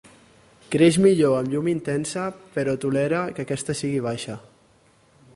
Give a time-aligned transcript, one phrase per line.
[0.75, 2.23] Creix millor amb llum intensa
[2.55, 4.39] però tolera que aquesta sigui baixa.